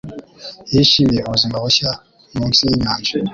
[0.73, 1.89] Yishimiye ubuzima bushya
[2.35, 3.13] munsi yinyanja.